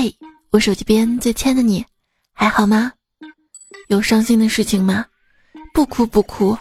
[0.00, 0.14] 嘿，
[0.50, 1.84] 我手机边最亲爱的你，
[2.32, 2.92] 还好吗？
[3.88, 5.04] 有伤心的事情吗？
[5.74, 6.56] 不哭不哭。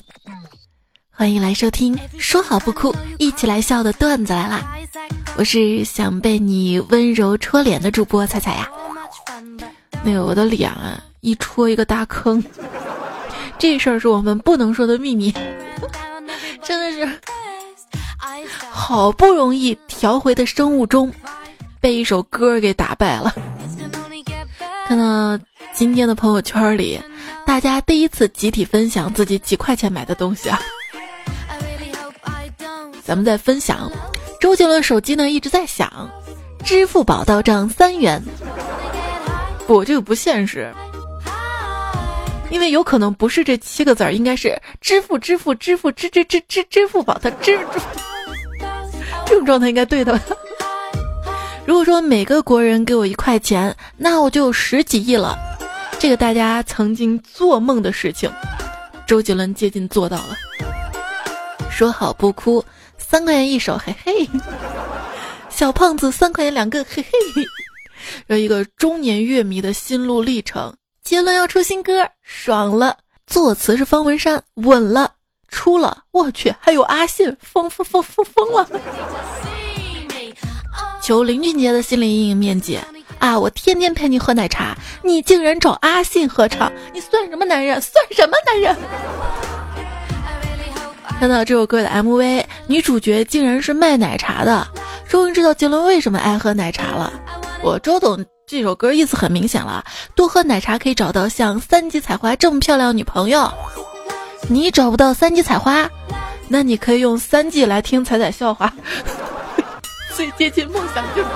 [1.11, 4.75] 欢迎来收听，说好不哭，一起来笑的段子来啦！
[5.37, 8.67] 我是想被你温柔戳脸的主播彩彩呀。
[10.03, 12.43] 那个我的脸啊，一戳一个大坑，
[13.59, 15.31] 这事儿是我们不能说的秘密。
[16.63, 17.19] 真的是，
[18.71, 21.13] 好不容易调回的生物钟。
[21.79, 23.33] 被一首歌给打败了。
[24.87, 25.37] 看到
[25.73, 26.99] 今天的朋友圈里，
[27.45, 30.59] 大家第一次集体分享自己几块钱买的东西啊！
[33.03, 33.91] 咱们在分享，
[34.39, 36.09] 周杰伦手机呢一直在响，
[36.63, 38.21] 支付宝到账三元。
[39.65, 40.73] 不，这个不现实，
[42.49, 47.79] 因为有可能不是这七个字儿，应该是支付支付支付支支支支支付宝的支支，
[49.25, 50.23] 这种状态应该对的吧。
[51.67, 55.37] 如果说每个国人给我一块钱，那我就有十几亿了。
[55.99, 58.31] 这个大家曾经做梦的事情，
[59.05, 60.37] 周杰伦接近做到了。
[61.69, 62.63] 说好不哭，
[62.97, 64.29] 三块钱一首，嘿嘿。
[65.49, 67.45] 小胖子三块钱两个，嘿嘿。
[68.27, 70.73] 有一个中年乐迷的心路历程：
[71.03, 72.93] 杰伦要出新歌，爽了；
[73.25, 75.09] 作词是方文山，稳了；
[75.49, 78.69] 出了，我去，还有阿信，疯疯疯疯疯了。
[81.07, 82.77] 求林俊杰的心理阴影面积
[83.19, 83.39] 啊！
[83.39, 87.79] 我天天陪你喝奶茶，你竟然找阿信合唱，你算什么男人？
[87.79, 88.75] 算什么男人？
[91.17, 94.67] 看到这首歌的 MV，女主角竟然是卖奶茶的，
[95.07, 97.13] 终于知道杰伦为什么爱喝奶茶了。
[97.61, 103.49] 我周董这首歌意思很明显了，多喝奶茶可以找到像三级采花这么漂亮女朋友。
[104.49, 105.89] 你找不到三级采花，
[106.49, 108.73] 那你可以用三 G 来听彩彩笑话。
[110.17, 111.29] 最接近梦想就是，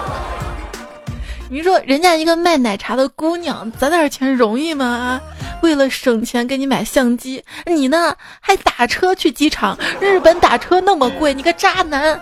[1.52, 5.22] 你说人家一个卖奶茶的姑娘攒点钱容易吗？
[5.62, 9.78] 为了省钱给你买相机，你呢还打车去机场？
[10.00, 12.20] 日本打车那么贵，你个渣男！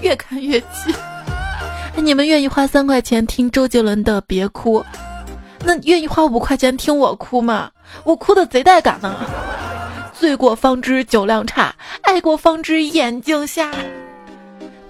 [0.00, 0.94] 越看越气。
[1.96, 4.80] 你们愿意花三块钱听周杰伦的《别哭》，
[5.66, 7.70] 那愿意花五块钱听我哭吗？
[8.04, 9.14] 我哭的贼带感呢。
[10.14, 13.70] 醉过方知酒量差，爱过方知眼睛瞎。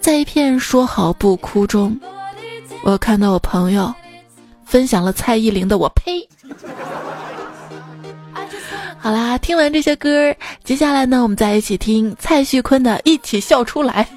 [0.00, 1.98] 在一片说好不哭中，
[2.82, 3.92] 我看到我朋友
[4.64, 6.20] 分享了蔡依林的《我呸》。
[8.98, 14.08] 好啦，听完这些歌，接下来呢，我们再一起听蔡徐坤的《一起笑出来》。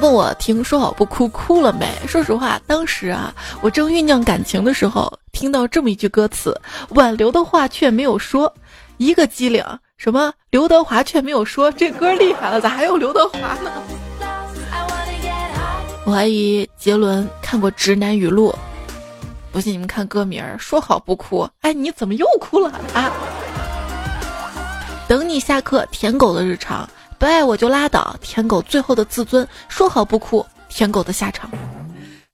[0.02, 1.86] 问我听说好不哭哭了没？
[2.08, 6.58] 说实话，当时啊，我正酝酿感情的时候，听到这么一句歌词，
[6.90, 8.52] 挽留的话却没有说，
[8.96, 9.64] 一个机灵。
[9.96, 10.32] 什么？
[10.50, 13.72] 刘德华却没有说这歌厉害了，咋还有刘德华呢？
[16.04, 18.52] 我怀疑杰伦看过《直男语录》，
[19.50, 23.10] 不信你们看歌名儿，说好不哭，哎，你怎么又哭了啊？
[25.08, 31.50] 等你下课，舔狗的日常，不爱我就拉倒，舔狗最后的自尊，说好不哭，舔狗的下场，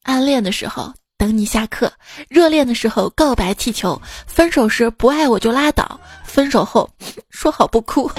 [0.02, 0.92] 暗恋的时候。
[1.18, 1.92] 等你下课，
[2.28, 6.00] 热恋的时候告白气球，分手时不爱我就拉倒，
[6.32, 6.88] 分手后
[7.28, 8.10] 说好不哭，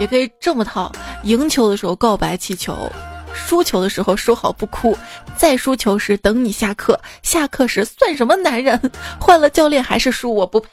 [0.00, 0.90] 也可以这么套。
[1.22, 2.90] 赢球的时候告白气球，
[3.32, 4.98] 输球的时候说好不哭，
[5.36, 8.80] 再输球时等你下课，下课时算什么男人？
[9.20, 10.68] 换了教练还是输，我不配。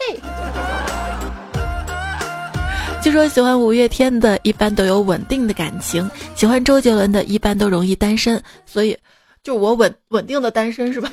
[3.04, 8.98] 据说喜欢五月天的一般都有稳定的感情，喜欢周杰伦的一般都容易单身，所以。
[9.44, 11.08] 就我稳稳定的单身是吧？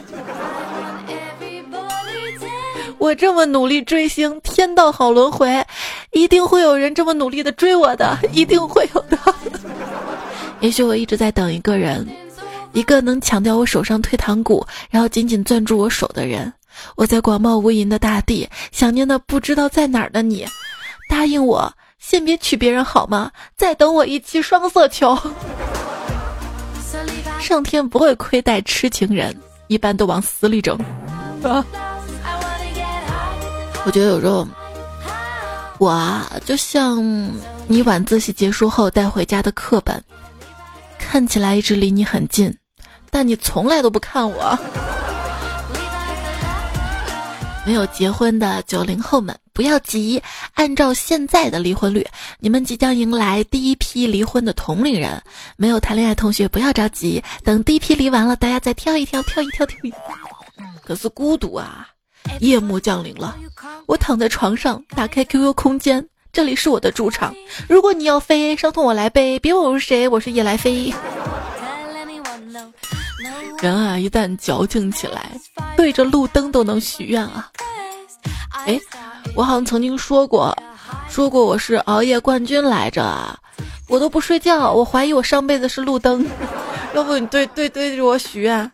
[3.03, 5.67] 我这么努力追星，天道好轮回，
[6.13, 9.19] 一定会有人这么努力的追我的，一定会有的。
[10.63, 12.07] 也许我一直在等一个人，
[12.73, 16.53] 一个能抢掉我手上退堂鼓，然后紧紧攥住我手的人。
[16.95, 20.47] 我在广袤无垠的大地，想念那不知道在哪儿的你。
[21.09, 23.33] 答应我，先别娶别人好吗？
[23.57, 25.19] 再等我一期双色球。
[27.41, 30.79] 上天不会亏待痴情人，一般都往死里整。
[33.85, 34.47] 我觉得有时候，
[35.79, 37.03] 我啊，就像
[37.67, 40.03] 你晚自习结束后带回家的课本，
[40.99, 42.57] 看起来一直离你很近，
[43.11, 44.57] 但你从来都不看我。
[47.65, 50.21] 没有结婚的九零后们不要急，
[50.55, 52.07] 按照现在的离婚率，
[52.39, 55.23] 你们即将迎来第一批离婚的同龄人。
[55.57, 59.93] 没有谈恋爱同学不要着急，等第一批离完了，大家再挑一挑，挑一挑，挑一。
[60.85, 61.89] 可是孤独啊，
[62.41, 63.37] 夜幕降临了，
[63.87, 67.35] 我躺在床上，打开 QQ 空间，这里是我的主场。
[67.69, 70.93] 如果你要飞，伤痛我来背，别问我是谁，我是夜来飞。
[73.61, 75.31] 人啊，一旦矫情起来，
[75.77, 77.49] 对着路灯都能许愿啊！
[78.67, 78.77] 哎，
[79.37, 80.57] 我好像曾经说过，
[81.09, 83.39] 说过我是熬夜冠军来着，
[83.89, 86.27] 我都不睡觉，我怀疑我上辈子是路灯。
[86.93, 88.69] 要不你对对对着我许愿？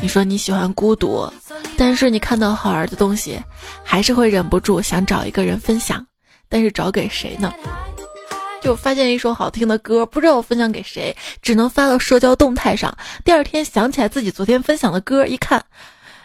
[0.00, 1.30] 你说你喜欢孤独，
[1.76, 3.42] 但是你看到好玩的东西，
[3.82, 6.06] 还是会忍不住想找一个人分享，
[6.48, 7.52] 但是找给谁呢？
[8.60, 12.96] 就发现一首好听的歌，不知道我分享给谁，只能发到社交动态上。
[13.24, 15.64] 第二天想起来自己昨天分享的歌，一看，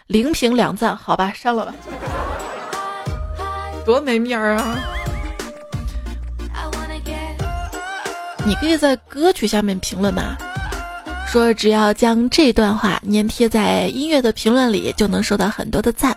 [0.08, 1.74] 零评两赞，好吧，删了吧，
[3.86, 4.78] 多没面儿啊！
[8.46, 10.38] 你可以在歌曲下面评论嘛，
[11.32, 16.16] 说只要将这段话粘贴在音乐的评论里，就能收到很多的赞。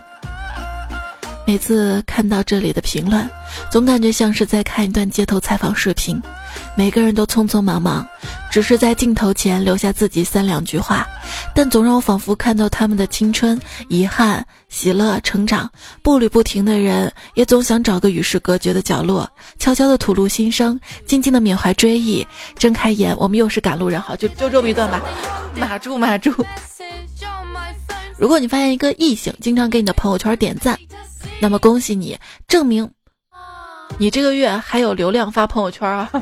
[1.47, 3.25] 每次看到这里的评论，
[3.71, 6.21] 总感觉像是在看一段街头采访视频，
[6.75, 8.05] 每个人都匆匆忙忙，
[8.51, 11.07] 只是在镜头前留下自己三两句话，
[11.55, 13.57] 但总让我仿佛看到他们的青春、
[13.87, 15.71] 遗憾、喜乐、成长。
[16.01, 19.25] 步履不停的人，也总想找个与世隔绝的角落，
[19.57, 22.27] 悄悄地吐露心声，静静地缅怀追忆。
[22.57, 24.01] 睁开眼，我们又是赶路人。
[24.01, 25.01] 好，就就这么一段吧，
[25.55, 26.45] 码住码住。
[28.17, 30.77] 如果你发现一个异性经常给你的朋友圈点赞。
[31.39, 32.17] 那么恭喜你，
[32.47, 32.89] 证明
[33.97, 36.09] 你这个月还有流量发朋友圈啊！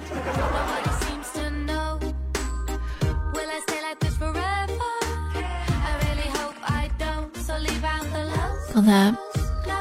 [8.73, 9.13] 刚才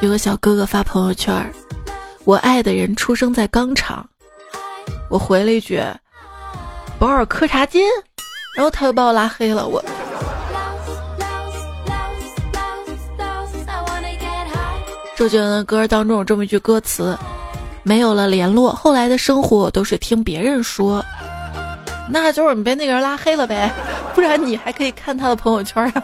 [0.00, 1.52] 有个小哥哥发朋友圈，
[2.24, 4.08] 我爱的人出生在钢厂，
[5.10, 5.82] 我回了一句
[6.98, 7.82] 保尔柯察金，
[8.56, 9.84] 然后他又把我拉黑了，我。
[15.16, 17.16] 周杰伦的歌当中有这么一句歌词
[17.84, 21.04] ：“没有了联络，后来的生活都是听别人说。”
[22.10, 23.70] 那就是你被那个人拉黑了呗，
[24.14, 26.02] 不然你还可以看他的朋友圈啊，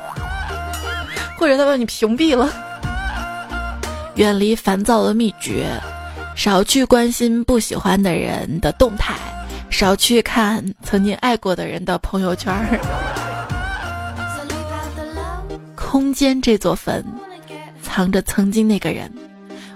[1.36, 2.48] 或者他把你屏蔽了。
[4.14, 5.68] 远离烦躁的秘诀：
[6.36, 9.14] 少去关心不喜欢的人的动态，
[9.70, 12.54] 少去看曾经爱过的人的朋友圈。
[15.74, 17.04] 空间这座坟。
[17.90, 19.12] 藏着曾经那个人，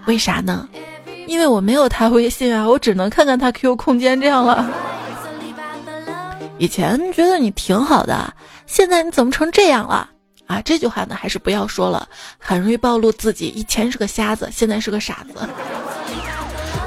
[0.07, 0.69] 为啥呢？
[1.27, 4.71] 因为我没有他微信啊，我只能看看他 QQ 空间这样了。
[6.59, 8.33] 以前觉得你挺好的，
[8.67, 10.09] 现在你怎么成这样了？
[10.47, 12.09] 啊，这句话呢还是不要说了，
[12.39, 13.49] 很容易暴露自己。
[13.49, 15.49] 以前是个瞎子，现在是个傻子。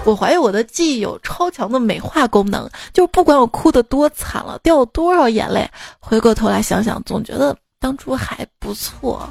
[0.05, 5.69] 我怀疑我的记忆有超强的美化功能，就是不管我哭得多惨了，掉多少眼泪，
[5.99, 9.29] 回过头来想想，总觉得当初还不错。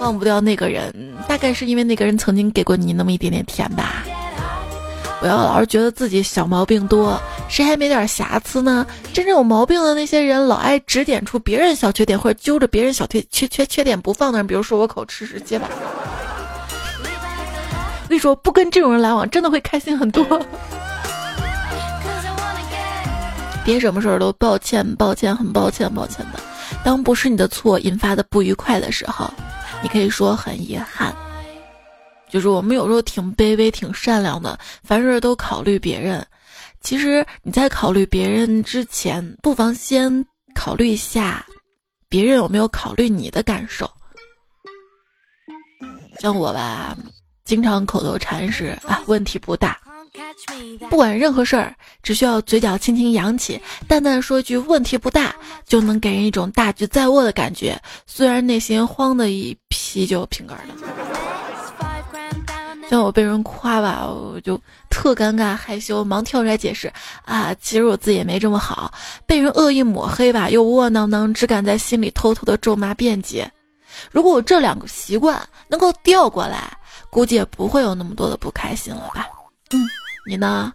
[0.00, 0.92] 忘不掉那个人，
[1.26, 4.04] 大概是因为那个人曾经给过你那么一点点甜吧。
[5.20, 8.86] 不要老是觉得自己小毛病多，谁还没点瑕疵呢？
[9.12, 15.66] 真正有毛病的那些人，老爱指点出别人小缺点，或者揪着别人小缺缺缺缺点不放的人，比如说我口吃是结巴。
[18.04, 20.24] 我跟你说，不跟这种人来往，真的会开心很多。
[23.64, 26.38] 别什么事儿都抱歉，抱歉，很抱歉，抱歉的。
[26.84, 29.28] 当不是你的错引发的不愉快的时候。
[29.82, 31.14] 你可以说很遗憾，
[32.28, 36.26] 就是我们有时候挺卑微、挺善良的，凡事都考虑别人。
[36.80, 41.44] 其实你在考虑别人之前，不妨先考虑一下，
[42.08, 43.90] 别人有没有考虑你的感受。
[46.20, 46.96] 像我吧，
[47.44, 49.78] 经常口头禅是啊，问题不大。
[50.88, 55.34] 不管任何事儿，只需要嘴角轻轻扬起，淡淡说句“问题不大”，
[55.66, 57.80] 就能给人一种大局在握的感觉。
[58.06, 60.74] 虽然内心慌的一批就瓶盖了。
[62.88, 66.90] 像我被人夸吧，我就特尴尬害羞，忙跳出来解释
[67.26, 68.90] 啊，其实我自己也没这么好。
[69.26, 73.50] 被人恶意抹黑吧，又窝囊囊，只敢在心里偷偷的咒骂辩解。
[74.10, 75.38] 如果我这两个习惯
[75.68, 76.74] 能够调过来，
[77.10, 79.26] 估计也不会有那么多的不开心了吧。
[79.70, 79.86] 嗯，
[80.26, 80.72] 你呢？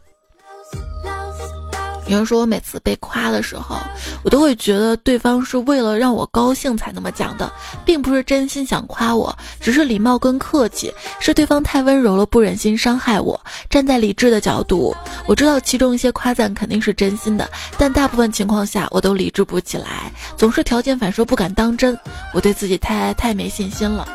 [2.07, 3.77] 有人说我每次被夸的时候，
[4.23, 7.49] 我都会觉得对方是为了让我高兴才那么讲的，
[7.85, 13.39] 并不是真心想夸我，只是礼貌跟客气，是对方太温柔了，不忍心伤害我。
[13.69, 14.93] 站在理智的角度，
[15.25, 21.97] 我知道其中一些夸赞肯定是真心的，但大部分情况下我都理智不起来，总是条件反射，不敢当真。
[22.33, 24.05] 我对自己太太没信心了。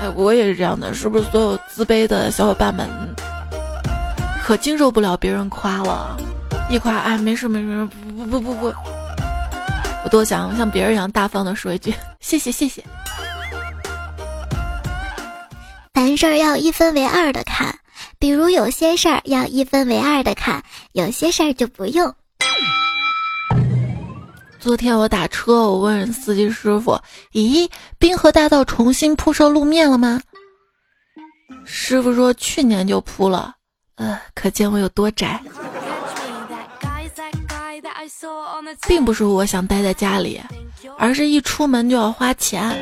[0.00, 2.88] 哎，我也是这样的，是不是所有自卑的小伙伴们？
[4.44, 6.16] 可经受不了别人夸了，
[6.68, 8.74] 一夸哎，没事没事，不不不不不，
[10.04, 12.84] 我多想像别人一样大方的说一句谢谢谢谢。
[15.94, 17.78] 凡事要一分为二的看，
[18.18, 22.12] 比如有些事儿要一分为二的看，有些事儿就不用。
[24.58, 27.00] 昨天我打车，我问司机师傅
[27.32, 30.20] ：“咦，滨河大道重新铺设路面了吗？”
[31.64, 33.54] 师傅说：“去年就铺了。”
[33.96, 35.40] 呃，可见我有多宅。
[38.86, 40.40] 并不是我想待在家里，
[40.98, 42.76] 而是一出门就要花钱。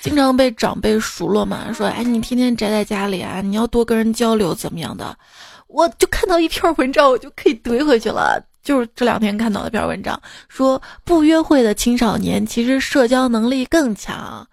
[0.00, 5.16] 经常被长辈数落嘛，说：“哎，你天天宅在家里啊，你要多跟人交流，怎么样的？”
[5.68, 8.40] 我就看到一篇文章，我就可以怼回去了。
[8.62, 14.46] 就是这两天看到的篇文章，说不约会的青少年其实社交能力更强。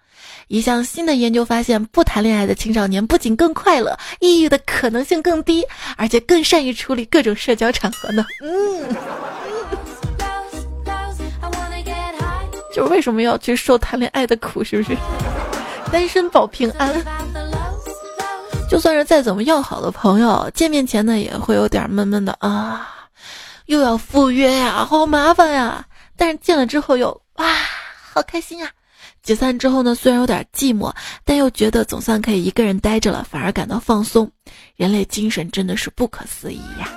[0.52, 5.64] 一项新的研究发现，不谈恋爱的青少年不仅更快乐，抑郁的可能性更低，
[5.96, 8.22] 而且更善于处理各种社交场合呢。
[8.42, 8.94] 嗯，
[12.70, 14.94] 就是为什么要去受谈恋爱的苦，是不是？
[15.90, 17.02] 单身保平安。
[18.68, 23.08] 就算是再怎么要好的朋友，见面前呢也会有点闷闷的啊。
[23.64, 25.86] 又要赴约呀，好麻烦呀！
[26.14, 27.46] 但是见了之后又哇，
[28.12, 28.70] 好开心啊！
[29.22, 30.92] 解散之后呢，虽然有点寂寞，
[31.24, 34.30] 但又觉得总算可以一个人待着了，反而感到放松。
[34.76, 36.90] 人类精神真的是不可思议呀！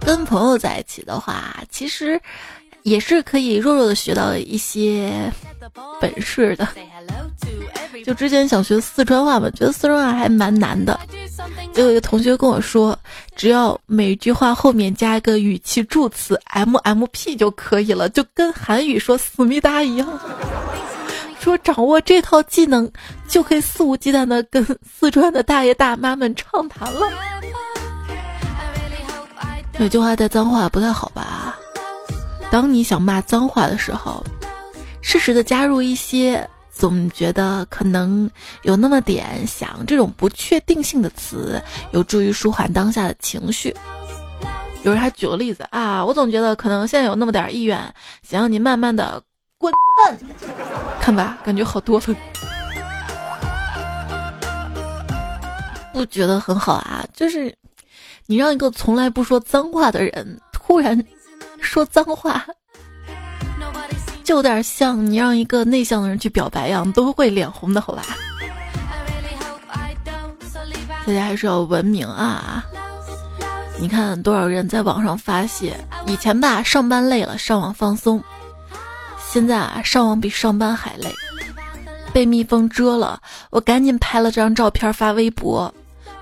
[0.00, 2.20] 跟朋友在一起的话，其实
[2.82, 5.32] 也是可以弱弱的学到一些
[6.00, 6.66] 本事的。
[8.04, 10.98] 就之前想学四川话嘛，觉得四川话还蛮难的。
[11.74, 12.98] 就有一个同学跟我说，
[13.36, 20.08] 只要每句话后面加一个语气助词 M M P 就可以了，就跟韩语说思密达一样。
[21.38, 22.90] 说掌握这套技能，
[23.28, 24.64] 就可以肆无忌惮的跟
[24.98, 27.08] 四川的大爷大妈们畅谈了。
[29.78, 31.56] 有句话带脏话不太好吧？
[32.50, 34.24] 当你想骂脏话的时候，
[35.00, 36.48] 适时的加入一些。
[36.70, 38.30] 总觉得可能
[38.62, 43.74] 有那么点想这种不确定性的词，有助于舒缓当下的情绪。
[44.84, 47.76] 有人还举个例子啊，我总觉得可能现在有那么点意愿，
[48.22, 49.20] 想让你慢慢的
[49.58, 49.74] 滚
[50.06, 50.16] 蛋，
[51.00, 52.16] 看吧，感觉好多了。
[55.92, 57.04] 不觉得很好啊？
[57.12, 57.52] 就是
[58.26, 60.96] 你让一个从来不说脏话的人突然
[61.68, 62.44] 说脏话。
[64.24, 68.02] 就有点像你让一个内向的人去表白一样，都会脸红的，好吧？
[71.06, 72.64] 大家还是要文明啊！
[73.78, 78.22] 你看多少人在网上发泄，以前吧上班累了上网放松，
[79.30, 81.10] 现在啊上网比上班还累。
[82.12, 83.20] 被蜜蜂蛰了，
[83.50, 85.72] 我赶紧拍了张照片发微博，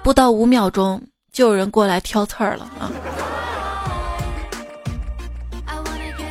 [0.03, 2.91] 不到五秒钟就有人过来挑刺儿了啊！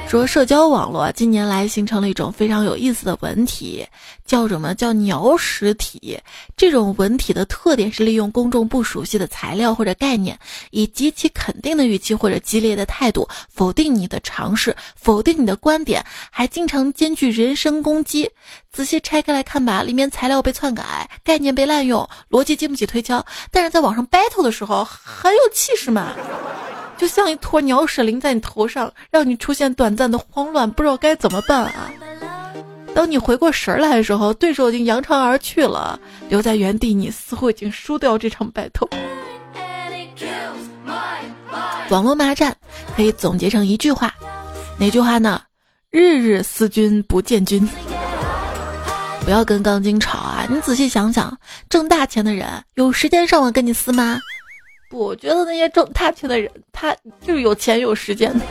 [0.08, 3.86] 说社交网络近年来形成了一种非常有意思的文体，
[4.24, 6.18] 叫什么叫鸟屎体？
[6.56, 18.30] 这种文体的特点是利用公众不熟悉的材料或者概念，以极其肯定的语气或者激烈的态度否定你的尝试，否定你的观点，还经常兼具人身攻击。
[18.72, 26.14] 仔细拆开来看吧，里面材料被篡改，概念被滥用，逻辑经不起推敲，但是在网上 battle 的时候很有气势嘛。
[26.98, 31.92] 就像一坨鸟屎淋在你头上，让你出现短暂的慌乱，不知道该怎么办啊！
[32.94, 36.00] 当你回过神来的时候，对手已经扬长而去了，
[36.30, 38.90] 留在原地，你似乎已经输掉这场 battle。
[41.90, 42.56] 网络骂战
[42.96, 44.14] 可以总结成一句话，
[44.78, 45.42] 哪句话呢？
[45.92, 47.68] 日日思君不见君。
[49.24, 50.46] 不要跟钢筋吵啊！
[50.50, 51.38] 你仔细想想，
[51.68, 54.20] 挣大钱的人有时间上网跟你撕吗？
[54.90, 58.46] 不我觉得那些挣大钱的人，他就是有钱有时间的。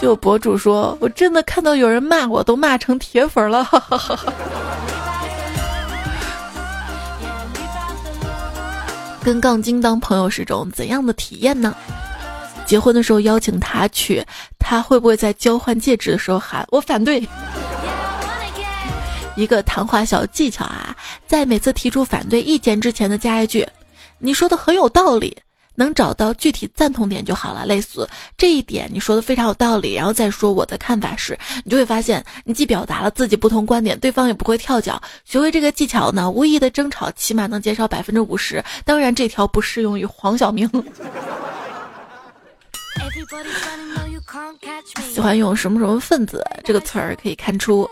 [0.00, 3.68] 就博主说，我真的看到有人骂我，都骂成铁粉了。
[9.22, 11.72] 跟杠精当朋友是种怎样的体验呢？
[12.66, 14.24] 结婚的时候邀请他去，
[14.58, 17.20] 他会不会在交换戒指的时候喊我反对？
[19.34, 20.94] 一个谈话小技巧啊，
[21.26, 23.66] 在每次提出反对意见之前的加一句
[24.18, 25.36] ：“你说的很有道理，
[25.74, 35.00] 能找到具体赞同点就好了。”类似这一点你说的非常有道理，然后再说我的看法是，你就会发现你既表达了自己不同观点，对方也不会跳脚。
[35.24, 38.62] 学会这个技巧呢，无意的争吵起码能减少百分之五十。
[38.84, 40.68] 当然，这条不适用于黄晓明。
[45.12, 47.88] 喜欢用什么什么分子这个词儿可以看出。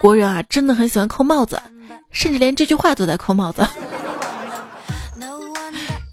[0.00, 1.60] 国人啊，真的很喜欢扣帽子，
[2.10, 3.66] 甚至连这句话都在扣帽子。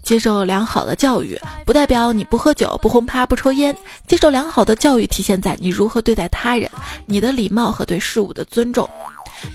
[0.02, 3.76] 接受良好的教育，不代表你不喝酒、不轰趴、不抽烟。
[4.06, 6.70] 接受良好的教育，体现在你如何对待他人，
[7.06, 8.88] 你的礼貌和对事物的尊重。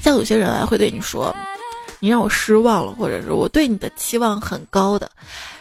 [0.01, 1.33] 像有些人啊，会对你说
[1.99, 5.09] ：“你让我失望了，或者是我对你的期望很高的。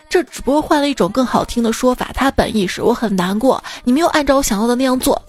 [0.08, 5.20] 这只不过换了一种更好听的说法，他本意是我很难过，你没有按照我想要的那样做，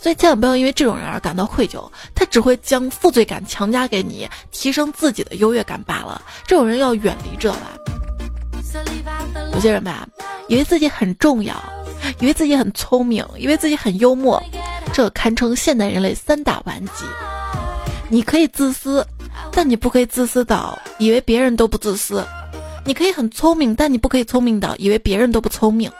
[0.00, 6.22] 所以千万不要因为这种人而感到愧疚，他只会将负罪感强加给你，提升自己的优越感罢了。
[6.46, 7.76] 这种人要远离，知道吧？
[9.52, 10.08] 有些人吧，
[10.48, 11.54] 以为自己很重要，
[12.18, 14.42] 以为自己很聪明，以为自己很幽默，
[14.92, 17.04] 这堪称现代人类三大顽疾。
[18.08, 19.06] 你可以自私，
[19.52, 22.24] 但你不可以自私到以为别人都不自私。
[22.86, 25.90] 你可以很聪明，但你不可以聪明到以为别人都不聪明。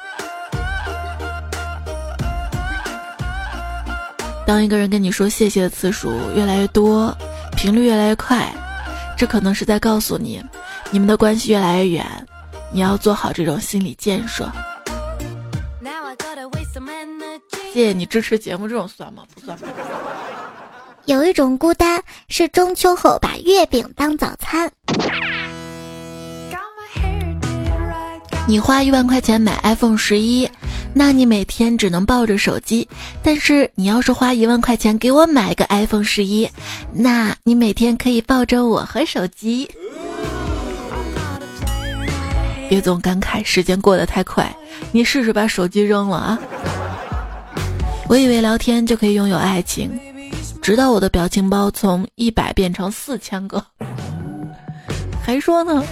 [4.51, 7.17] 当一个人跟你说谢谢的次数越来越多，
[7.57, 8.53] 频率越来越快，
[9.17, 10.43] 这可能是在告诉你，
[10.91, 12.05] 你们的关系越来越远。
[12.73, 14.51] 你要做好这种心理建设。
[17.73, 19.23] 谢谢你支持节目，这种算吗？
[19.33, 19.57] 不算。
[21.05, 24.69] 有一种孤单是中秋后把月饼当早餐。
[28.49, 30.51] 你花一万块钱买 iPhone 十一，
[30.93, 32.87] 那你每天只能抱着手机；
[33.23, 36.49] 但是你要是花一万块钱给我买个 iPhone 十一，
[36.93, 39.71] 那你每天可以抱着我和手机。
[42.69, 44.55] 别总感慨时间过得太快，
[44.93, 46.39] 你试试把手机扔了啊！
[48.09, 49.91] 我以为聊天就可以拥有爱情，
[50.61, 53.65] 直到我的表情包从一百变成四千个，
[55.25, 55.85] 还说呢。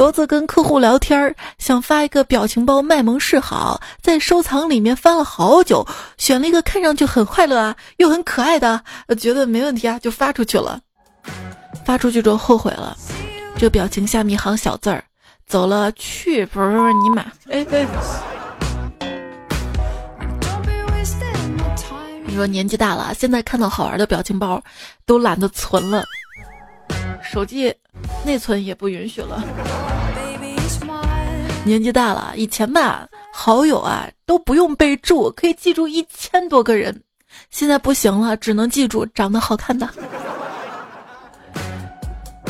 [0.00, 8.82] 骡子跟客户聊天，想发一个表情包卖萌示好，在收藏里面翻了好久，选了一个看上去很快乐啊又很可爱的，
[9.18, 10.80] 觉得没问题啊，就发出去了。
[11.84, 12.96] 发出去之后后悔了，
[13.56, 15.04] 这个表情下面一行小字儿：
[15.46, 17.26] 走了去不是尼玛！
[17.50, 17.86] 哎哎，
[22.24, 24.62] 你说年纪大了，现在看到好玩的表情包，
[25.04, 26.02] 都懒得存了。
[27.32, 27.72] 手机
[28.24, 29.40] 内存也不允许了。
[31.64, 37.02] 年纪大了，以前吧，好友啊都不用备注，可以记住一千多个人。
[37.48, 39.88] 现在不行了，只能记住长得好看的。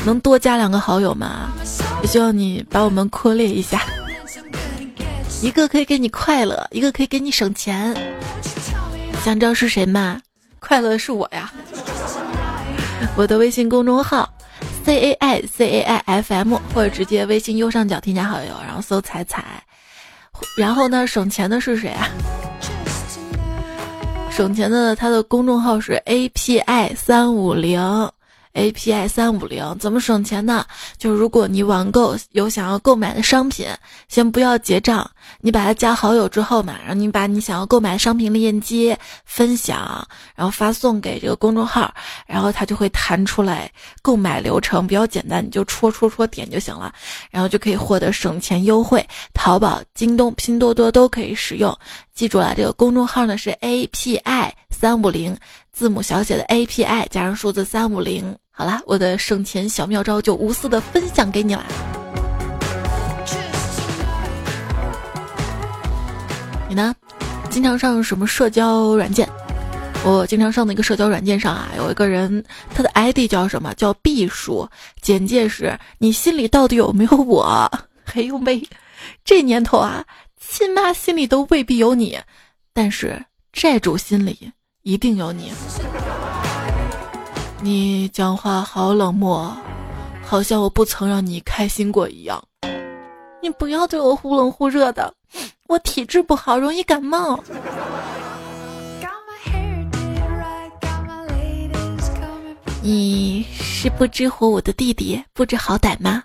[0.06, 1.50] 能多加两个好友吗？
[2.00, 3.82] 也希望你把我们扩列一下。
[5.42, 7.94] 一个可以给你快乐，一个可以给你省钱。
[9.22, 10.18] 想知道是谁吗？
[10.58, 11.52] 快乐是我呀。
[13.14, 14.26] 我的微信公众号。
[14.84, 19.62] C A I C A I F M，或者直接微信右上角添加好友，然后搜彩彩。
[20.56, 22.08] 然后呢，省钱的是谁啊？
[24.30, 27.80] 省钱的他的公众号是 A P I 三五零。
[28.54, 30.66] API 三五零怎么省钱呢？
[30.98, 33.66] 就是如果你网购有想要购买的商品，
[34.08, 35.08] 先不要结账，
[35.40, 41.94] 你把它加好友之后嘛，然后你把你想要购买商品链接分享，然后发送给这个公众号，
[42.26, 43.70] 然后它就会弹出来
[44.02, 46.92] 购买流程，比较简单，你就戳戳戳点就行了，
[47.30, 49.06] 然后就可以获得省钱优惠。
[49.32, 51.76] 淘宝、京东、拼多多都可以使用。
[52.14, 55.36] 记住了，这个公众号呢是 API 三五零。
[55.72, 61.64] 字母小写的 A P I 加上数字三五零，好啦，我的省钱小妙招就无私的分享给你啦。
[66.68, 66.94] 你呢？
[67.48, 69.26] 经常上什么社交软件？
[70.04, 72.44] 我经常上的一个社交软件上啊，有一个人，
[72.74, 73.72] 他的 I D 叫什么？
[73.72, 74.68] 叫毕叔。
[75.00, 77.66] 简介是：你心里到底有没有我？
[78.12, 78.62] 哎呦喂，
[79.24, 80.04] 这年头啊，
[80.38, 82.18] 亲妈心里都未必有你，
[82.74, 84.52] 但是债主心里。
[84.82, 85.50] 一定有你，
[87.62, 89.54] 你讲话好冷漠，
[90.24, 92.42] 好像我不曾让你开心过一样。
[93.42, 95.12] 你不要对我忽冷忽热的，
[95.68, 97.38] 我体质不好，容易感冒。
[102.82, 106.22] 你是不知火舞的弟弟，不知好歹吗？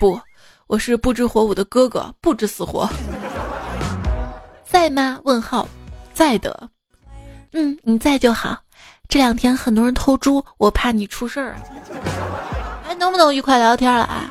[0.00, 0.20] 不，
[0.66, 2.88] 我是不知火舞的哥哥，不知死活。
[4.64, 5.20] 在吗？
[5.22, 5.68] 问号，
[6.12, 6.68] 在的。
[7.52, 8.58] 嗯，你在就好。
[9.10, 11.56] 这两天很多人偷猪，我怕你出事儿。
[12.84, 14.30] 还 能不能愉快聊天了啊？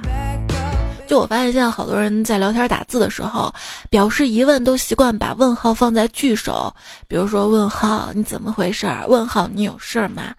[1.06, 3.54] 就我发现现在好多人在聊天打字的时候，
[3.90, 6.74] 表示疑问都习惯把问号放在句首，
[7.10, 9.06] 比如说问号你怎么回事儿？
[9.08, 10.34] 问号你有事儿吗？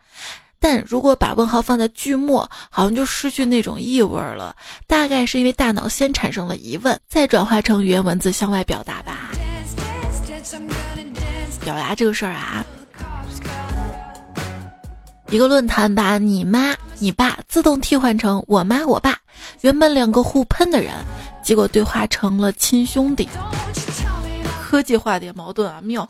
[0.59, 4.57] 但如果把问号放在句末，好像就失去那种意味了。
[4.87, 9.31] 大概是因为大脑先产生了疑问，再转化成语言文字向外表达吧。
[11.62, 12.64] 表达这个事儿啊，
[15.31, 19.16] 一个论坛把你妈、你爸自动替换成我妈、我爸，
[19.61, 20.93] 原本两个互喷的人，
[21.40, 23.29] 结果对话成了亲兄弟。
[24.61, 26.09] 科技化点矛盾啊，妙！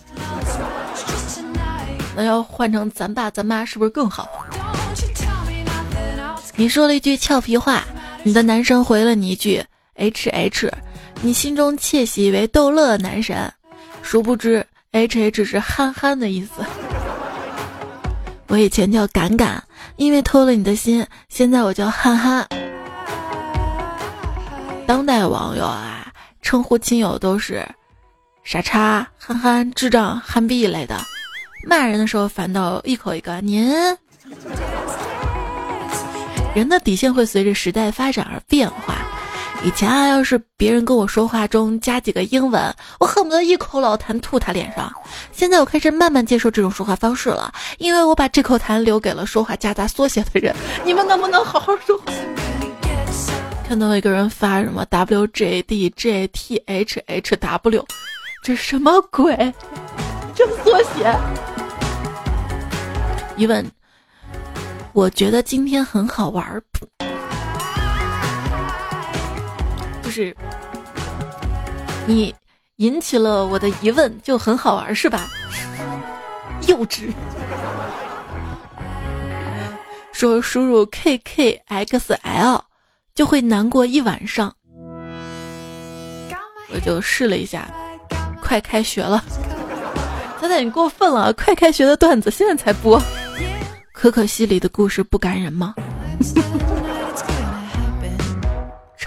[2.17, 4.27] 那要换成咱爸咱妈是不是更好？
[6.57, 7.85] 你说了一句俏皮话，
[8.23, 9.63] 你的男神回了你一句
[9.97, 10.73] H H，
[11.21, 13.53] 你心中窃喜为逗乐男神，
[14.01, 16.65] 殊不知 H H 是憨憨的意思。
[18.51, 19.63] 我以前叫敢敢，
[19.95, 22.45] 因为偷了你的心，现在我叫憨憨。
[24.89, 27.65] 当代网友啊，称呼亲友都是
[28.43, 30.99] 傻叉、憨憨、智障、憨逼一类的，
[31.65, 33.73] 骂人的时候反倒一口一个您。
[36.53, 38.97] 人的底线会随着时代发展而变化。
[39.63, 44.91] 以前啊，要是别人跟我说话中加几个英文，我恨不得一口老痰吐他脸上。
[45.33, 50.57] 现在我开始慢慢接受这种说话方式了，因为我把这口痰留给了说话夹杂缩写的人。
[50.83, 52.05] 你们能不能好好说话？
[53.69, 57.85] 看到一个人发什么 W J D J T H H W，
[58.43, 59.37] 这什么鬼？
[60.35, 61.15] 这缩写？
[63.37, 63.71] 一问，
[64.95, 66.63] 我觉得今天很好玩
[70.11, 70.37] 就是
[72.05, 72.35] 你
[72.79, 75.31] 引起了我的疑问，就很好玩是吧？
[76.67, 77.13] 幼稚。
[80.11, 82.65] 说输入 k k x l
[83.15, 84.53] 就会难过一晚上，
[86.75, 87.71] 我就试了一下。
[88.43, 89.23] 快开学了，
[90.41, 91.33] 仔仔你过分了！
[91.35, 93.01] 快开学的段子现在才播，
[93.93, 95.73] 可可西里的故事不感人吗？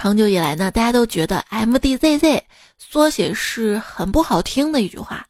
[0.03, 2.43] 长久以来呢，大家都觉得 M D Z Z
[2.77, 5.25] 缩写是很不好听的一句话。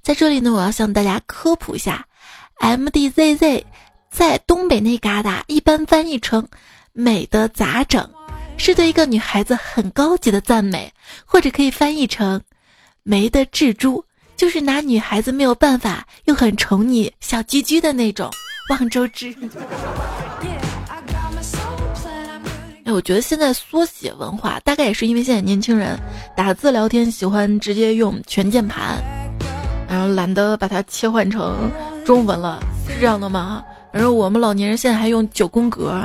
[0.00, 2.06] 在这里呢，我要向大家科普一下
[2.58, 3.66] ，M D Z Z
[4.10, 6.48] 在东北那旮瘩一般翻译成
[6.94, 8.10] “美的咋整”，
[8.56, 10.90] 是对一个女孩子很高级的赞美，
[11.26, 12.40] 或者可以翻译成
[13.04, 14.02] “没的蜘蛛”，
[14.38, 18.30] 就是拿女孩子没有办法又很宠你小鸡鸡的那种。
[18.70, 19.36] 望周知。
[22.94, 25.98] 我觉得现在缩写文化大概也是因为现在年轻人
[26.36, 29.02] 打字聊天喜欢直接用全键盘，
[29.88, 31.68] 然后懒得把它切换成
[32.04, 33.64] 中文了，是这样的吗？
[33.92, 36.04] 然后我们老年人现在还用九宫格，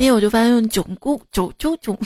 [0.00, 1.96] 因为我就发现用九宫九九九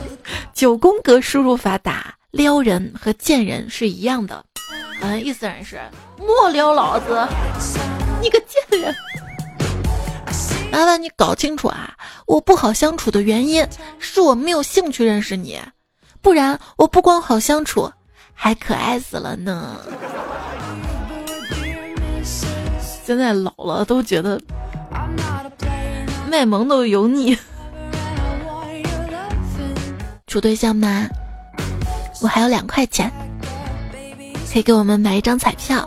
[0.52, 4.44] 九宫格输入法打撩人和贱人是一样的，
[5.00, 5.80] 嗯意思是
[6.18, 7.26] 莫撩老子，
[8.20, 8.94] 你个贱人。
[10.72, 11.92] 麻烦你搞清楚啊！
[12.26, 13.62] 我不好相处的原因
[13.98, 15.60] 是我没有兴趣认识你，
[16.22, 17.92] 不然我不光好相处，
[18.32, 19.78] 还可爱死了呢。
[23.04, 24.40] 现在老了都觉得
[26.30, 27.36] 卖萌都油腻。
[30.26, 31.06] 处对象吗？
[32.22, 33.12] 我还有两块钱，
[34.50, 35.86] 可以给我们买一张彩票，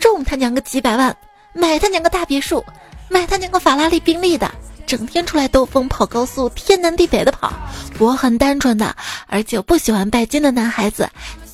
[0.00, 1.16] 中他娘个几百万，
[1.52, 2.64] 买他娘个大别墅。
[3.08, 4.50] 买他那个法拉利、宾利的，
[4.86, 7.52] 整天出来兜风、跑高速，天南地北的跑。
[7.98, 8.94] 我很单纯的，
[9.26, 11.08] 而且我不喜欢拜金的男孩子。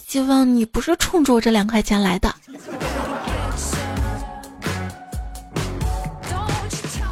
[0.07, 2.35] 希望你不是冲着我这两块钱来的。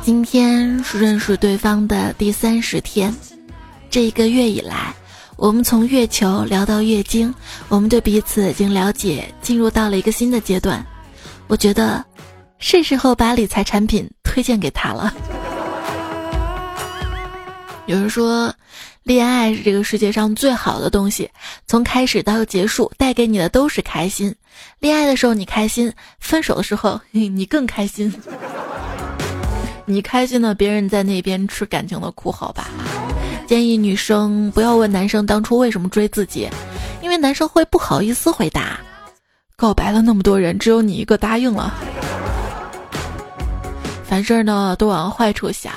[0.02, 3.14] 今天是认识对方的第三十天，
[3.88, 4.94] 这一个月以来，
[5.36, 7.32] 我们从月球聊到月经，
[7.68, 10.84] 我们对彼此已经了解，进入到了一个新的阶段。
[11.46, 12.04] 我觉得。
[12.60, 15.12] 是时候把理财产品推荐给他了。
[17.86, 18.54] 有人说，
[19.02, 21.28] 恋爱是这个世界上最好的东西，
[21.66, 24.32] 从开始到结束，带给你的都是开心。
[24.78, 28.14] 恋爱的时候你开心，分手的时候你更开心。
[29.86, 32.68] 你开心了，别人在那边吃感情的苦，好吧？
[33.48, 36.48] 建议女生不要问男生当初为什么追自己，
[37.02, 38.78] 因为男生会不好意思回答。
[39.56, 41.74] 告白了那么多人，只有你一个答应了。
[44.10, 45.72] 凡事呢都往坏处想，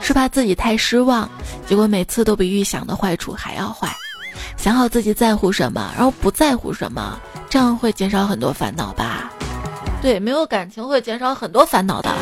[0.00, 1.28] 是怕自己太失望，
[1.66, 3.92] 结果每次都比预想的坏处还要坏。
[4.56, 7.18] 想好自己在乎什么，然后不在乎什么，
[7.50, 9.28] 这样会减少很多烦恼吧？
[10.00, 12.14] 对，没有感情会减少很多烦恼的。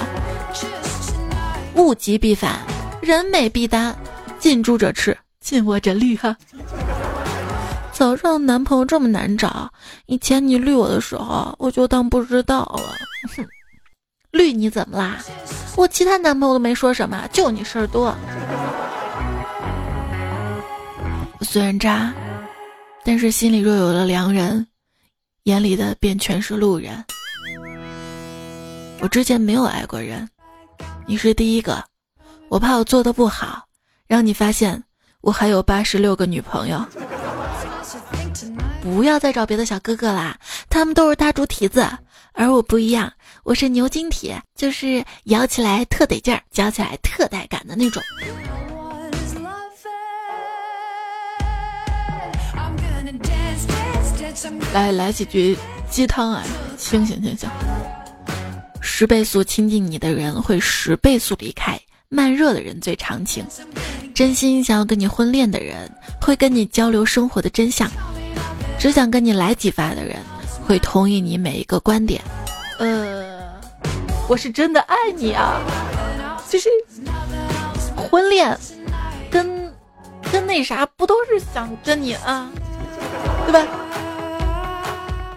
[1.74, 2.60] 物极必反，
[3.02, 3.94] 人美必单，
[4.38, 6.34] 近朱者赤，近我者绿哈。
[7.92, 9.70] 早知道男朋友这么难找，
[10.06, 12.94] 以前你绿我的时候，我就当不知道了。
[13.36, 13.46] 哼。
[14.32, 15.18] 绿你怎么啦？
[15.76, 18.16] 我其他男朋友都没说什么，就你事儿多。
[21.42, 22.12] 虽然渣，
[23.04, 24.66] 但是心里若有了良人，
[25.42, 27.04] 眼里的便全是路人。
[29.00, 30.26] 我之前没有爱过人，
[31.06, 31.84] 你是第一个。
[32.48, 33.66] 我怕我做的不好，
[34.06, 34.82] 让你发现
[35.20, 36.82] 我还有八十六个女朋友。
[38.82, 40.38] 不要再找别的小哥哥啦，
[40.70, 41.86] 他们都是大猪蹄子，
[42.32, 43.12] 而我不一样。
[43.44, 48.00] 我是牛筋铁，就是摇起来特得劲儿，嚼起来特带感的那种。
[54.72, 55.58] 来来几句
[55.90, 56.44] 鸡汤啊！
[56.78, 57.50] 清醒清醒。
[58.80, 61.76] 十倍速亲近你的人会十倍速离开，
[62.08, 63.44] 慢热的人最长情。
[64.14, 67.90] 真心想要跟你婚恋的人会跟你交流生活的真相，
[68.78, 70.18] 只想跟你来几发的人
[70.64, 72.22] 会同意你每一个观点。
[72.78, 73.11] 呃，
[74.32, 75.60] 我是真的爱你啊，
[76.48, 76.70] 就是
[77.94, 78.58] 婚恋
[79.30, 79.70] 跟
[80.32, 82.50] 跟那啥不都是想跟你啊，
[83.44, 83.66] 对吧？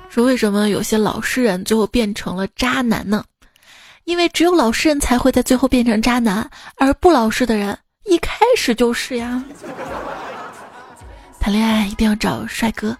[0.07, 3.21] 说为什么有些老实人最后变成了渣男呢？
[4.05, 9.43] 因为只有老实人才会在最后变成渣男，而不老实的人一开始就是呀。
[11.37, 12.95] 谈恋爱一定要找帅哥，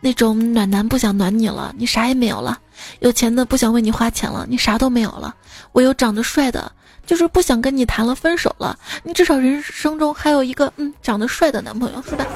[0.00, 2.58] 那种暖男不想暖你了，你啥也没有了；
[3.00, 5.34] 有钱的不想为你花钱了，你啥都没有了。
[5.72, 6.70] 我有长得帅的，
[7.06, 12.26] 就是不想跟你谈了，分手了，你至少人生中还有一个嗯长得帅的男朋友，是吧？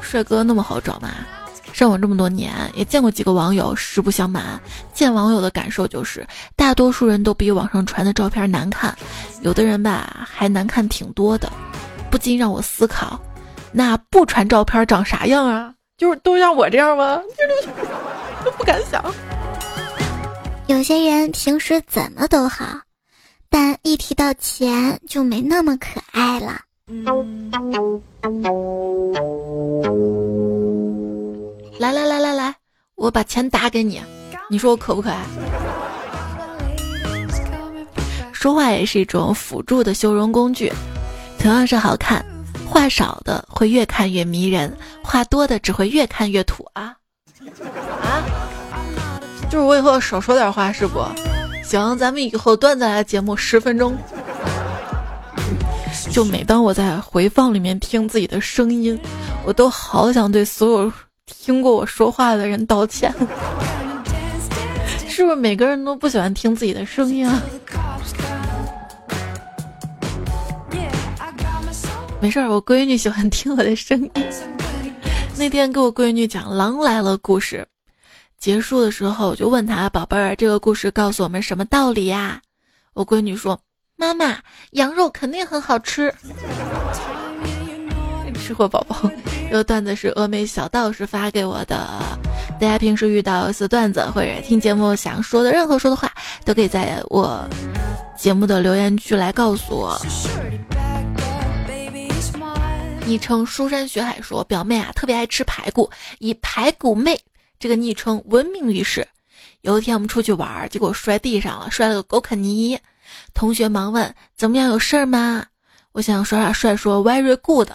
[0.00, 1.10] 帅哥那么好找吗？
[1.72, 3.74] 上网这么多年，也见过几个网友。
[3.74, 4.60] 实不相瞒，
[4.92, 8.96] 见网友的感受就是，大多数人都比网上传的照片难看，
[9.42, 11.50] 有的人吧还难看挺多的，
[12.12, 13.20] 不禁让我思考，
[13.72, 15.74] 那不传照片长啥样啊？
[16.04, 17.18] 就是都像我这样吗？
[18.44, 19.02] 都不敢想。
[20.66, 22.66] 有些人平时怎么都好，
[23.48, 26.60] 但一提到钱就没那么可爱了。
[31.78, 32.54] 来来来来来，
[32.96, 33.98] 我把钱打给你，
[34.50, 35.24] 你说我可不可爱？
[38.30, 40.70] 说话也是一种辅助的修容工具，
[41.38, 42.22] 同样是好看，
[42.66, 46.96] 话少的会越看越迷人，话多的只会越看越土啊
[48.02, 48.24] 啊！
[49.50, 51.04] 就是我以后少说点话是不？
[51.62, 53.96] 行，咱们以后段子来节目十分钟。
[56.10, 58.98] 就每当我在回放里面听自己的声音，
[59.44, 60.92] 我都好想对所有。
[61.26, 63.10] 听过我说话的人道歉，
[65.08, 67.42] 是不是每个人都不喜欢听自己的声音啊？
[72.24, 74.10] 没事儿，我闺女喜欢听我的声音。
[75.36, 77.66] 那天给我闺女讲《狼来了》故事，
[78.38, 82.40] 结束的时候我就问她：“宝贝儿，这个故事告诉我们什么道理呀？”
[82.94, 83.60] 我闺女说
[83.94, 84.38] ：“妈妈，
[84.70, 86.10] 羊肉肯定很好吃。
[88.42, 88.96] ”吃货宝宝。
[89.50, 91.86] 这个段子是峨眉小道士发给我的。
[92.58, 96.10] 大家平时遇到似段子或者听节目想说的任何说的话，
[96.42, 97.46] 都可以在我
[98.16, 100.00] 节目的留言区来告诉我。
[103.06, 105.90] 昵称书山学海说，表妹啊特别爱吃排骨，
[106.20, 107.20] 以排骨妹
[107.58, 109.06] 这个昵称闻名于世。
[109.60, 112.78] 有一天我们出去玩，结果摔地上了，摔了个狗啃泥。
[113.34, 115.44] 同学忙问怎么样，有事儿吗？
[115.92, 117.68] 我想耍耍帅说 very good。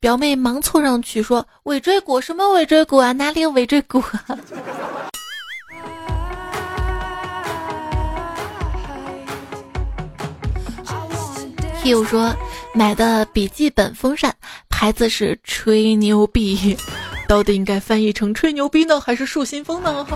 [0.00, 3.12] 表妹忙凑上去说：“尾椎骨什么尾椎骨啊？
[3.12, 4.24] 哪里有尾椎骨啊？”
[11.80, 12.34] 听友说
[12.74, 14.34] 买的笔记本风扇
[14.84, 16.76] 孩子是吹牛逼，
[17.26, 20.06] 到底应该翻译成吹牛逼呢，还是树新风呢？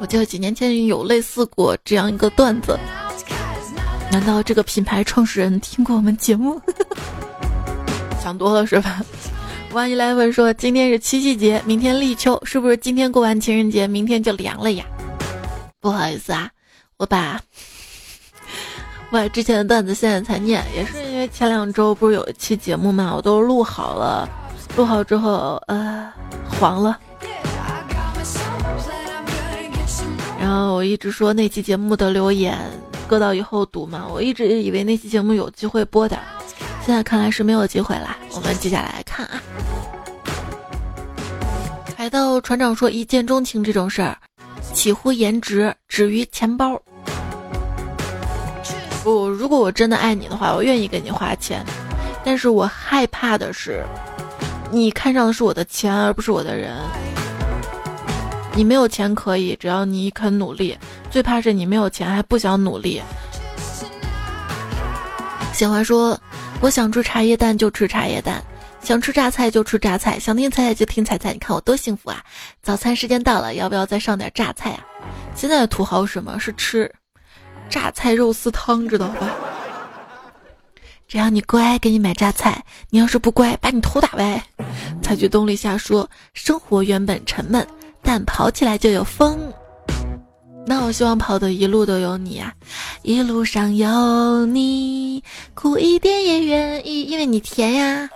[0.00, 2.78] 我记得几年前有类似过这样一个段子。
[4.10, 6.58] 难道这个品牌创始人听过我们节目？
[8.24, 9.04] 想多了是吧？
[9.72, 14.86] 万一来问说今天是七夕节，明天立秋，是不是今天过完情人节，明天就凉了呀？
[15.78, 16.48] 不好意思啊，
[16.96, 17.38] 我把
[19.10, 24.28] 我之前的段子现在才念，也是因为前两周不是有一期节目嘛，我都录好了，
[24.76, 26.12] 录好之后呃
[26.48, 26.98] 黄了，
[30.40, 32.58] 然后我一直说那期节目的留言。
[33.08, 36.18] 搁到以后读嘛，我一直以为那期节目有机会播的，
[36.84, 38.18] 现在看来是没有机会啦。
[38.32, 39.40] 我们接下来看啊，
[41.96, 44.18] 海盗船长说一见钟情这种事儿，
[44.74, 46.82] 起乎颜值，止于钱包。
[49.06, 51.64] 不，如果我真的爱你的话，我愿意给你花钱，
[52.24, 53.84] 但是我害怕的是，
[54.72, 56.76] 你看上的是我的钱，而不是我的人。
[58.56, 60.76] 你没有钱可以，只要你肯努力。
[61.08, 63.00] 最怕是你没有钱还不想努力。
[65.52, 66.18] 小花说
[66.60, 68.42] ：“我想吃茶叶蛋就吃茶叶蛋，
[68.82, 71.32] 想吃榨菜就吃榨菜，想听彩彩就听彩彩。
[71.32, 72.20] 你看我多幸福啊！
[72.60, 74.82] 早餐时间到了，要不要再上点榨菜啊？
[75.36, 76.92] 现在的土豪什么是吃
[77.68, 79.30] 榨菜肉丝汤，知道吧？
[81.08, 82.52] 只要你乖，给你买榨菜；
[82.90, 84.42] 你要是不乖，把你头打歪。
[85.02, 87.64] 采取动力下说，生活原本沉闷，
[88.02, 89.38] 但跑起来就有风。
[90.66, 92.52] 那我希望跑的一路都有你啊，
[93.02, 95.22] 一路上有你，
[95.54, 98.08] 苦一点也愿意，因为你甜呀。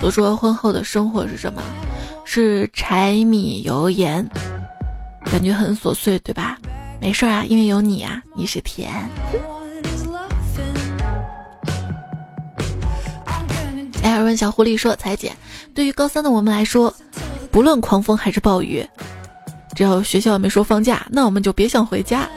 [0.00, 1.62] 都说婚后的生活是什么？
[2.24, 4.26] 是柴米油盐，
[5.26, 6.56] 感觉很琐碎，对吧？
[7.00, 8.92] 没事啊，因为有你啊，你是甜。
[14.02, 15.32] 艾尔问小狐狸说：“彩姐，
[15.74, 16.92] 对于高三的我们来说，
[17.50, 18.84] 不论狂风还是暴雨，
[19.74, 22.28] 只要学校没说放假，那我们就别想回家。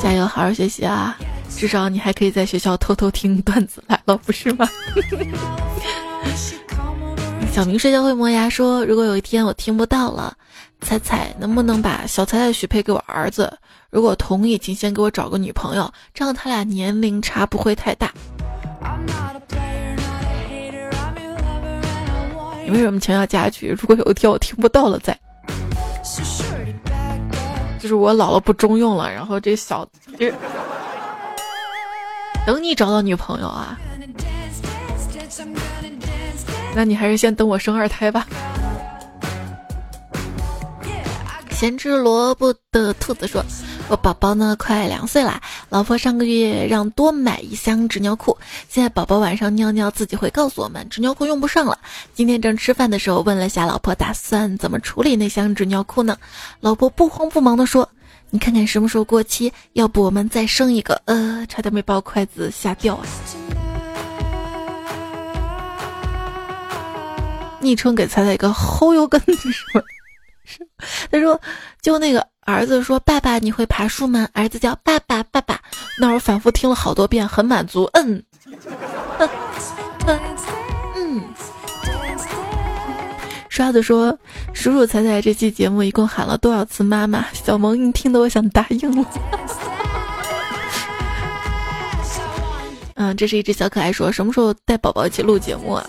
[0.00, 1.16] 加油，好好学习啊！
[1.56, 4.68] 至少你还可以在学校偷偷听段子来了，不是吗？”
[7.52, 10.36] 小明睡觉会磨牙说：“如果有一天我听不到了，
[10.80, 13.52] 彩彩能不能把小彩彩许配给我儿子？
[13.90, 18.12] 如果同意，请先给我找个女朋友，这样他俩年龄差不会太大。”
[22.66, 23.68] 你为什么强调家具？
[23.78, 25.18] 如果有一天我听不到了，再
[27.78, 29.86] 就是我老了不中用了，然后这小
[32.46, 33.78] 等你找到女朋友啊。
[36.74, 38.26] 那你还是先等我生二胎吧。
[41.54, 43.42] 咸吃萝卜的兔子说
[43.88, 48.36] ：“我宝宝呢，快两岁了，老婆上个月让多买一箱纸尿裤，
[48.68, 51.78] 现在宝宝晚上尿尿自己会告诉我们，纸尿裤用不上了。
[52.12, 56.18] 今天正吃饭的时候问了下老婆，打算怎么处理那箱纸尿裤呢？
[56.60, 57.88] 老婆不慌不忙地说：
[58.30, 61.00] 你看看什么时候过期，要不我们再生一个？
[61.04, 63.06] 呃，差点没把我筷子吓掉啊。”
[67.60, 69.82] 昵称给猜猜一个后油根是么？
[71.10, 71.40] 他说，
[71.82, 75.60] 就那个儿子说：“爸爸，你会爬树吗？”儿子叫爸爸，爸爸。
[75.98, 77.88] 那我反复听了好多遍，很满足。
[77.94, 78.22] 嗯，
[80.96, 81.22] 嗯。
[83.48, 84.18] 刷子说
[84.52, 89.06] ：“叔叔彩彩这期节目一共喊了多少次妈妈？”小萌你听得我想答应了。
[92.96, 95.86] 嗯，这是一只小可爱说：“什么时候带宝宝一起录节目啊？”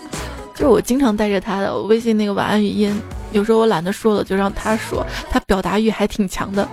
[0.56, 2.98] 就是我经常带着他的，我微信那个晚安语音，
[3.32, 6.66] 有时候我懒得说了，就让他说，他表达欲还挺强的。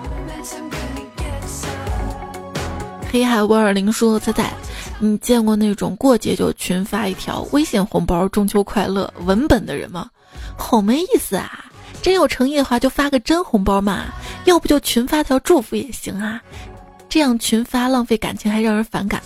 [3.12, 4.54] 黑海五二零说：“彩彩，
[5.00, 10.10] 你见过那种过节就群发一条微信红包‘中秋快乐’文本的人吗？
[10.58, 11.66] 好没意思啊！
[12.02, 14.06] 真有诚意的话就发个真红包嘛，
[14.46, 16.42] 要不就群发条祝福也行啊。
[17.10, 19.22] 这样群发浪费感情还让人反感。”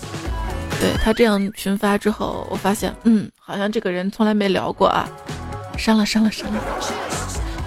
[0.80, 5.10] 对他这样群发之后，我发现，嗯，好像这个人从来没聊过啊，
[5.78, 6.62] 删了删了删了。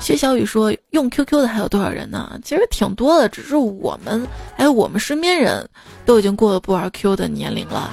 [0.00, 2.38] 薛小雨说，用 QQ 的还有多少人呢？
[2.42, 5.68] 其实挺多的，只是我们还有我们身边人
[6.06, 7.90] 都已经过了不玩 Q 的年龄了，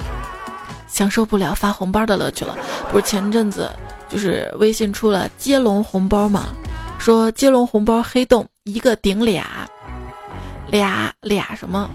[0.86, 2.56] 享受不了发红包的乐趣了。
[2.90, 3.70] 不是前阵子
[4.08, 6.46] 就是微信出了接龙红包嘛，
[6.98, 9.68] 说接龙红包黑洞一个顶俩，
[10.68, 11.90] 俩俩什么，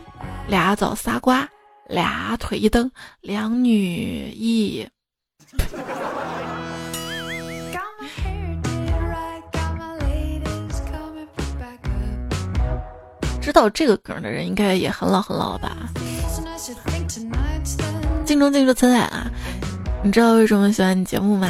[0.48, 1.48] 俩枣仨瓜。
[1.88, 2.90] 俩腿一蹬，
[3.22, 4.88] 两女一。
[13.42, 15.76] 知道这个梗的人应该也很老很老了吧？
[18.26, 19.30] 镜中镜中彩彩啊！
[20.02, 21.50] 你知道为什么喜欢你节目吗？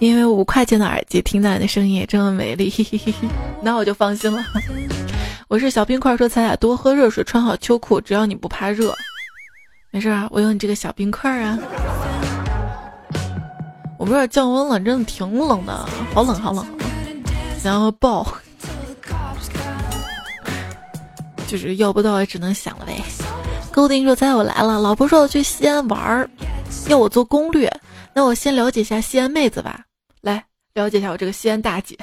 [0.00, 2.72] 因为五块钱的耳机听到你的声音也这么美丽，
[3.62, 4.44] 那我就放心了。
[5.46, 8.92] 我是小冰块，说彩彩多喝热水，穿好秋裤，只要你不怕热。
[9.90, 11.58] 没事啊，我有你这个小冰块啊。
[13.98, 16.64] 我不知道降温了，真的挺冷的，好冷好冷，
[17.60, 18.24] 想要抱，
[21.46, 23.02] 就是要不到也只能想了呗。
[23.72, 26.30] 勾丁说：“猜我来了，老婆说要去西安玩儿，
[26.88, 27.72] 要我做攻略，
[28.12, 29.80] 那我先了解一下西安妹子吧。
[30.20, 31.98] 来了解一下我这个西安大姐。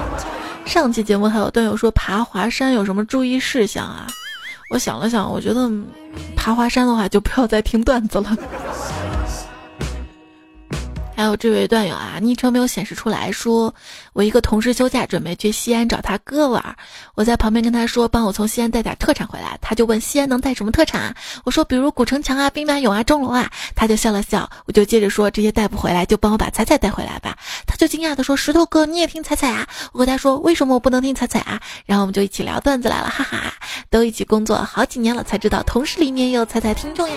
[0.66, 4.06] 上期节目还有段友说爬华山有什么注意事项啊？”
[4.70, 5.70] 我想了想，我觉得
[6.34, 8.36] 爬华山的话，就不要再听段子了。
[11.16, 13.72] 还有这位段友啊，昵称没有显示出来，说
[14.12, 16.74] 我一个同事休假准备去西安找他哥玩儿，
[17.14, 19.56] 我在旁边跟他说，帮我从西安带点特产回来。
[19.62, 21.14] 他就问西安能带什么特产啊？
[21.44, 23.50] 我说比如古城墙啊、兵马俑啊、钟楼啊。
[23.76, 27.36] 他就笑了笑，我就接着说这些带不回来，就帮我把彩彩带回来吧。
[27.66, 29.66] 他就惊讶的说，石头哥你也听彩彩啊？
[29.92, 31.60] 我和他说为什么我不能听彩彩啊？
[31.86, 33.54] 然后我们就一起聊段子来了，哈哈，
[33.88, 37.14] 都一起工作好几年了，才知道同事里面有彩彩听众呀。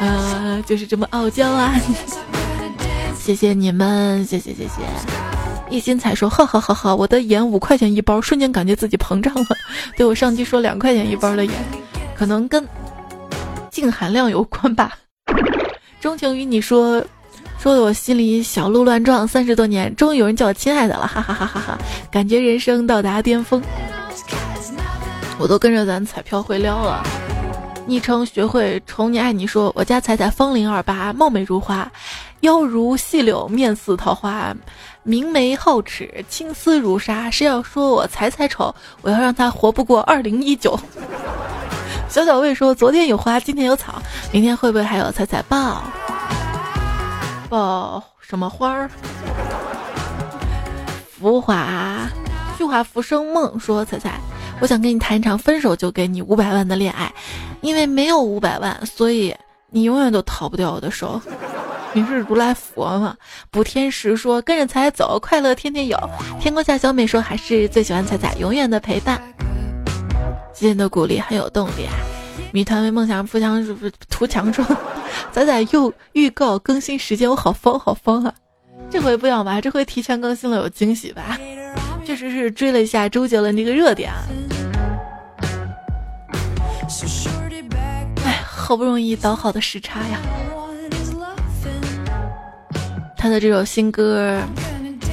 [0.00, 1.74] 呃，就是这么傲娇啊！
[3.16, 4.82] 谢谢你们，谢谢谢谢。
[5.68, 6.96] 一心才说：“哈哈哈哈！
[6.96, 9.46] 我的盐五块钱一包，瞬间感觉自己膨胀了。
[9.96, 11.54] 对我上期说两块钱一包的盐，
[12.16, 12.66] 可能跟
[13.70, 14.98] 净含量有关吧。
[16.00, 17.04] 钟情于你说，
[17.58, 19.28] 说的我心里小鹿乱撞。
[19.28, 21.78] 三十多年，终于有人叫我亲爱的了，哈哈哈哈哈！
[22.10, 23.62] 感觉人生到达巅峰，
[25.38, 27.06] 我都跟着咱彩票会撩了。”
[27.90, 31.90] 昵称学会宠你爱你说，我家彩彩风铃二八，貌美如花，
[32.38, 34.54] 腰如细柳，面似桃花，
[35.02, 37.28] 明眉皓齿，青丝如纱。
[37.28, 38.72] 谁要说我彩彩丑，
[39.02, 40.78] 我要让他活不过二零一九。
[42.08, 45.82] 小小魏说，昨天有花，今天有草，明天会不会还有彩彩抱？
[47.48, 48.88] 抱什么花儿？
[51.18, 52.08] 浮华，
[52.56, 54.20] 虚华浮生梦说彩彩。
[54.60, 57.12] 我想跟你谈一场分手就给你五百万的恋爱，
[57.62, 59.34] 因为没有五百万，所以
[59.70, 61.20] 你永远都逃不掉我的手。
[61.92, 63.16] 你是如来佛吗？
[63.50, 65.98] 补天石说跟着彩彩走，快乐天天有。
[66.38, 69.20] 天空下小美说还是最喜欢彩彩，永远的陪伴。
[70.52, 71.92] 今天的鼓励，很有动力啊！
[72.52, 74.64] 谜团为梦想富强是不是图强说
[75.32, 78.34] 彩彩又预告更新时间，我好疯好疯啊！
[78.90, 81.38] 这回不要吧，这回提前更新了有惊喜吧？
[82.10, 84.18] 确实是追了一下周杰伦这个热点啊。
[88.24, 90.18] 哎，好不容易倒好的时差呀！
[93.16, 94.42] 他的这首新歌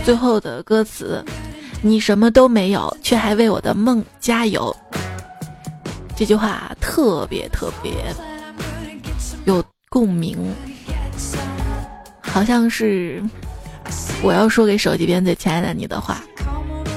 [0.03, 1.23] 最后的歌词
[1.83, 4.75] ：“你什么都没有，却还为我的梦加油。”
[6.17, 7.93] 这句话特别特别
[9.45, 10.51] 有共鸣，
[12.19, 13.21] 好像是
[14.23, 16.19] 我要说给手机边最亲爱的你的话。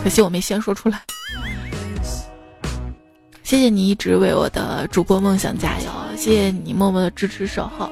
[0.02, 1.00] 可惜我没先说出来。
[3.42, 7.90] 谢谢你一直为我的主播梦想加油，谢谢你默默的支持守候。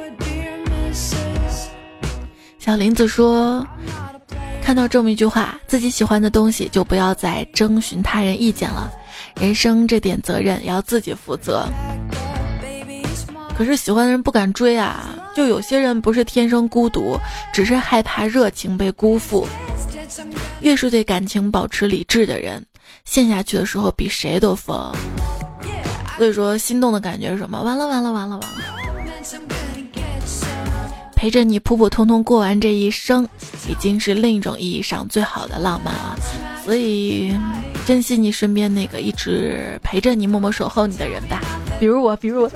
[2.59, 3.66] 小林子说
[4.62, 8.92] ：“看到这么一句话，自己喜欢的东西就不要再征询他人意见了，
[9.40, 11.66] 人生这点责任要自己负责。”
[13.56, 17.18] 可是喜欢的人不敢追啊，就有些人不是天生孤独，
[17.52, 19.44] 只是害怕热情被辜负。
[20.61, 22.64] 越是对感情保持理智的人，
[23.04, 24.92] 陷下去的时候比谁都疯。
[26.16, 27.62] 所以说，心动的感觉是什么？
[27.62, 28.56] 完了完了完了完了！
[31.14, 33.28] 陪着你普普通通过完这一生，
[33.68, 36.16] 已经是另一种意义上最好的浪漫了。
[36.64, 37.32] 所以，
[37.86, 41.40] 珍惜你身边那个一直陪着你、默默守候你的人吧。
[41.80, 42.50] 比如我，比如我，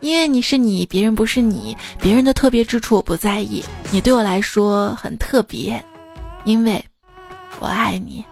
[0.00, 5.82] 因为你是你，别人不是你，别人的特别之处我不在意，你对我来说很特别。
[6.44, 6.84] 因为
[7.58, 8.24] 我爱你。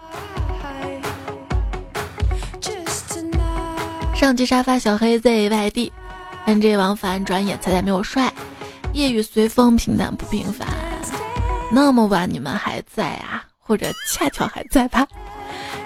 [4.15, 5.91] 上期沙发小黑 Z 外地
[6.45, 8.33] ，N J 王凡转眼彩彩没有帅，
[8.91, 10.67] 夜雨随风平淡不平凡。
[11.71, 13.45] 那么晚你们还在啊？
[13.59, 15.07] 或者恰巧还在吧？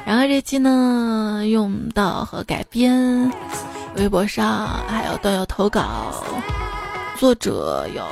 [0.05, 3.31] 然后这期呢，用到和改编，
[3.97, 6.23] 微博上还有段友投稿，
[7.19, 8.03] 作者有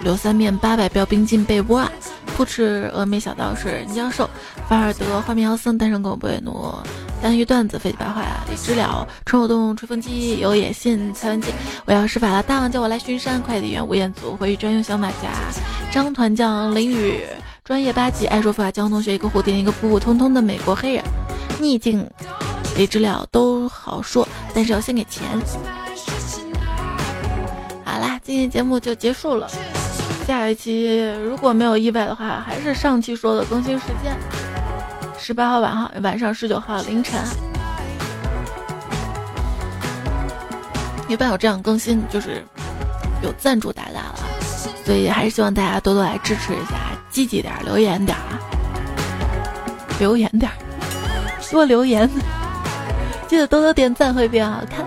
[0.00, 1.78] 刘三面八百标兵进被窝。
[1.78, 1.92] 啊
[2.38, 4.30] 不吃峨眉小道士倪教授，
[4.68, 6.72] 法尔德画面妖僧单身狗不为奴，
[7.20, 11.48] 单鱼段子废气白话李知了春果冻吹风机有野信蔡文姬，
[11.84, 15.32] 我要施法了，大王叫我来巡山，快递员吴彦祖回忆专用小马甲，
[15.90, 17.24] 张团将林雨
[17.64, 21.04] 专业八级爱说法江同学一个蝴蝶一个普普通通的美国黑人，
[21.58, 22.08] 逆境
[22.76, 25.26] 李知了都好说，但是要先给钱。
[27.84, 29.50] 好啦，今天节目就结束了。
[30.28, 34.14] 下一期如果没有意外的话，还是上期说的更新时间，
[35.18, 37.18] 十八号晚上晚上十九号凌晨。
[41.08, 42.44] 一般有这样更新，就是
[43.22, 44.16] 有赞助大大了，
[44.84, 46.74] 所以还是希望大家多多来支持一下，
[47.08, 48.38] 积极点，留言点啊，
[49.98, 50.52] 留言点，
[51.50, 52.06] 多留言，
[53.26, 54.84] 记得多多点赞会变好看。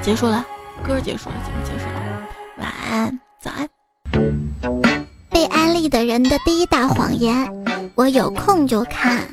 [0.00, 0.42] 结束了，
[0.82, 3.73] 歌结束了，节目结束了，晚安，早安。
[5.30, 7.52] 被安利的人的第一大谎言，
[7.94, 9.28] 我有空就看。